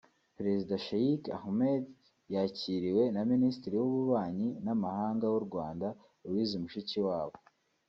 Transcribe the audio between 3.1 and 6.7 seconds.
na Minisitiri w’Ububanyi n’Amahanga w’u Rwanda Louise